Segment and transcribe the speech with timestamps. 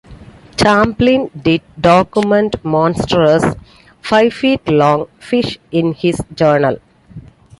[0.59, 3.43] Champlain did document monstrous,
[4.01, 6.77] "five feet long" fish in his journal.